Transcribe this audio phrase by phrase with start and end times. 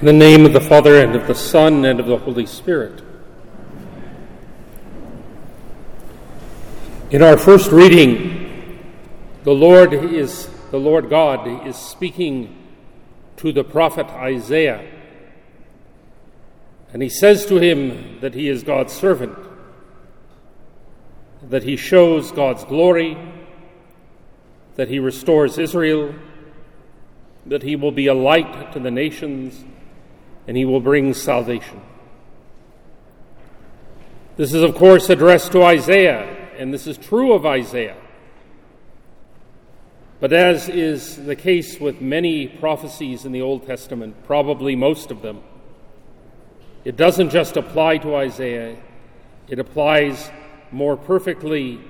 [0.00, 3.02] In the name of the Father, and of the Son, and of the Holy Spirit.
[7.10, 8.78] In our first reading,
[9.44, 12.56] the Lord is the Lord God is speaking
[13.36, 14.90] to the prophet Isaiah.
[16.92, 19.36] And he says to him that he is God's servant,
[21.42, 23.18] that he shows God's glory,
[24.76, 26.14] that he restores Israel,
[27.44, 29.64] that he will be a light to the nations
[30.46, 31.80] and he will bring salvation.
[34.36, 37.96] This is, of course, addressed to Isaiah, and this is true of Isaiah.
[40.20, 45.20] But as is the case with many prophecies in the Old Testament, probably most of
[45.20, 45.42] them,
[46.84, 48.76] it doesn't just apply to Isaiah,
[49.48, 50.30] it applies
[50.70, 51.80] more perfectly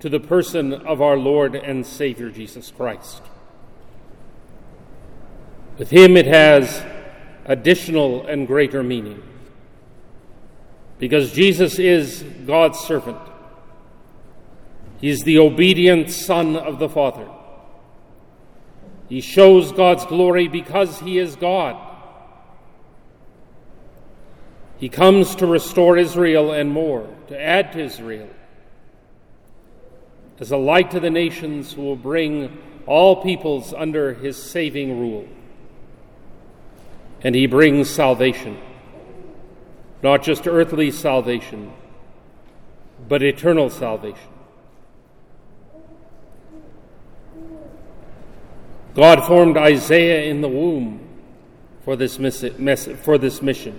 [0.00, 3.22] to the person of our Lord and Savior Jesus Christ.
[5.78, 6.84] With him, it has
[7.48, 9.22] additional and greater meaning.
[10.98, 13.18] Because Jesus is God's servant,
[15.00, 17.28] He is the obedient Son of the Father.
[19.08, 21.84] He shows God's glory because He is God.
[24.76, 28.28] He comes to restore Israel and more, to add to Israel,
[30.38, 35.26] as a light to the nations who will bring all peoples under His saving rule
[37.22, 38.58] and he brings salvation.
[40.02, 41.72] Not just earthly salvation,
[43.08, 44.28] but eternal salvation.
[48.94, 51.00] God formed Isaiah in the womb
[51.84, 53.78] for this, miss- for this mission.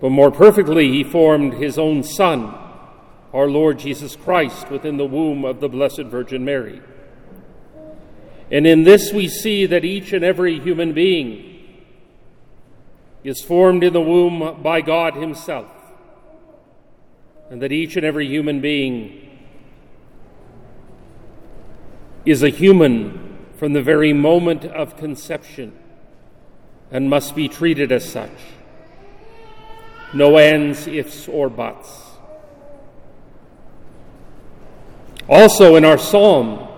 [0.00, 2.54] But more perfectly, he formed his own Son,
[3.32, 6.82] our Lord Jesus Christ, within the womb of the Blessed Virgin Mary.
[8.54, 11.60] And in this we see that each and every human being
[13.24, 15.66] is formed in the womb by God Himself,
[17.50, 19.28] and that each and every human being
[22.24, 25.76] is a human from the very moment of conception
[26.92, 28.30] and must be treated as such.
[30.12, 32.02] No ands, ifs, or buts.
[35.28, 36.68] Also, in our psalm,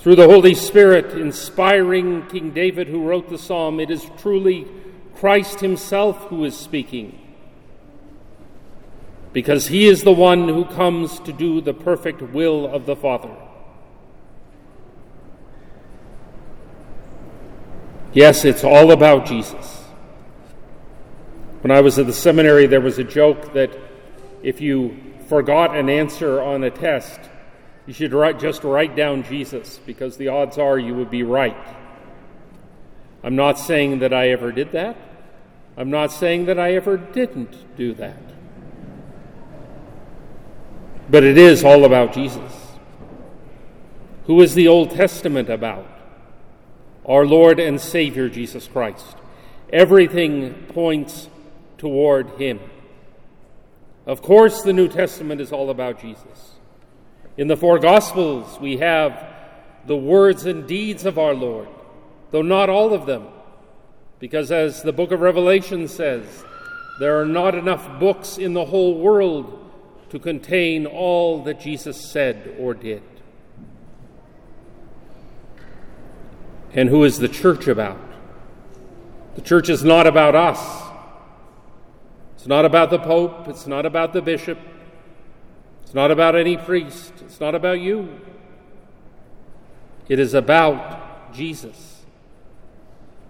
[0.00, 4.66] through the Holy Spirit inspiring King David, who wrote the psalm, it is truly
[5.16, 7.18] Christ Himself who is speaking.
[9.34, 13.36] Because He is the one who comes to do the perfect will of the Father.
[18.14, 19.84] Yes, it's all about Jesus.
[21.60, 23.70] When I was at the seminary, there was a joke that
[24.42, 24.96] if you
[25.28, 27.20] forgot an answer on a test,
[27.90, 31.56] you should write, just write down Jesus because the odds are you would be right.
[33.24, 34.96] I'm not saying that I ever did that.
[35.76, 38.22] I'm not saying that I ever didn't do that.
[41.10, 42.52] But it is all about Jesus.
[44.26, 45.84] Who is the Old Testament about?
[47.04, 49.16] Our Lord and Savior Jesus Christ.
[49.72, 51.28] Everything points
[51.76, 52.60] toward Him.
[54.06, 56.50] Of course, the New Testament is all about Jesus.
[57.40, 59.26] In the four Gospels, we have
[59.86, 61.68] the words and deeds of our Lord,
[62.32, 63.28] though not all of them,
[64.18, 66.44] because as the book of Revelation says,
[66.98, 69.72] there are not enough books in the whole world
[70.10, 73.02] to contain all that Jesus said or did.
[76.74, 77.98] And who is the church about?
[79.36, 80.60] The church is not about us.
[82.34, 83.48] It's not about the Pope.
[83.48, 84.58] It's not about the bishop.
[85.90, 87.14] It's not about any priest.
[87.22, 88.20] It's not about you.
[90.08, 92.02] It is about Jesus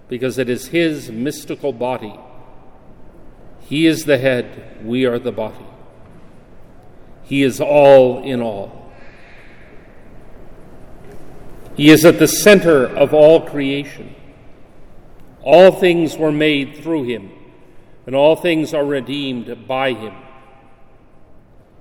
[0.09, 2.15] because it is His mystical body.
[3.60, 5.65] He is the head, we are the body.
[7.22, 8.92] He is all in all.
[11.77, 14.15] He is at the center of all creation.
[15.42, 17.30] All things were made through Him,
[18.04, 20.13] and all things are redeemed by Him.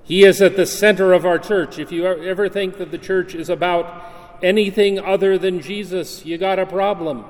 [0.10, 1.78] He is at the center of our church.
[1.78, 4.04] If you ever think that the church is about
[4.42, 7.26] anything other than Jesus, you got a problem.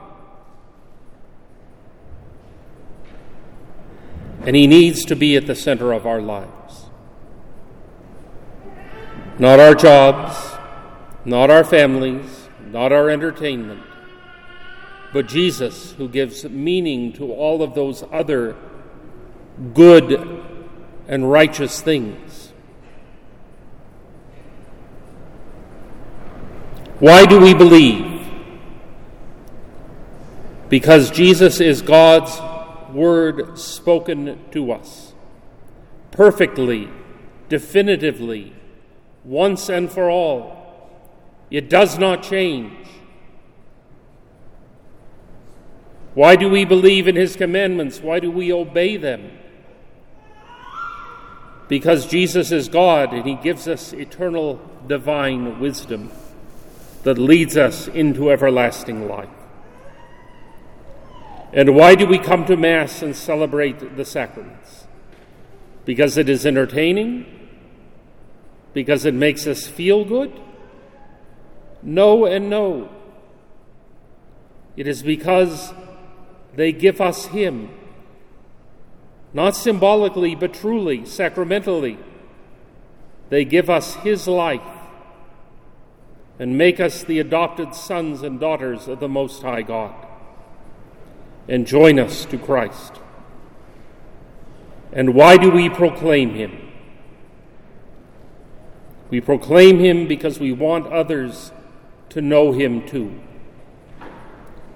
[4.45, 6.85] And He needs to be at the center of our lives.
[9.37, 10.57] Not our jobs,
[11.25, 13.83] not our families, not our entertainment,
[15.11, 18.55] but Jesus, who gives meaning to all of those other
[19.73, 20.45] good
[21.09, 22.48] and righteous things.
[26.99, 28.27] Why do we believe?
[30.67, 32.37] Because Jesus is God's
[32.93, 35.13] word spoken to us
[36.11, 36.89] perfectly,
[37.47, 38.53] definitively,
[39.23, 40.89] once and for all.
[41.49, 42.73] It does not change.
[46.13, 48.01] Why do we believe in His commandments?
[48.01, 49.31] Why do we obey them?
[51.69, 56.11] Because Jesus is God and He gives us eternal divine wisdom
[57.03, 59.29] that leads us into everlasting life.
[61.51, 64.85] And why do we come to Mass and celebrate the sacraments?
[65.85, 67.25] Because it is entertaining?
[68.73, 70.39] Because it makes us feel good?
[71.81, 72.89] No and no.
[74.75, 75.73] It is because
[76.55, 77.69] they give us Him,
[79.33, 81.97] not symbolically, but truly, sacramentally.
[83.29, 84.61] They give us His life
[86.39, 89.93] and make us the adopted sons and daughters of the Most High God
[91.49, 92.93] and join us to Christ.
[94.93, 96.71] And why do we proclaim Him?
[99.09, 101.51] We proclaim Him because we want others
[102.09, 103.19] to know Him too.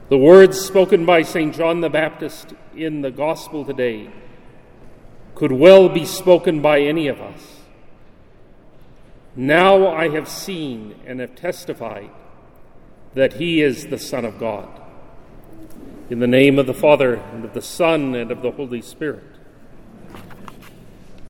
[0.09, 1.55] The words spoken by St.
[1.55, 4.11] John the Baptist in the Gospel today
[5.33, 7.62] could well be spoken by any of us.
[9.35, 12.11] Now I have seen and have testified
[13.13, 14.69] that He is the Son of God.
[16.09, 19.23] In the name of the Father, and of the Son, and of the Holy Spirit.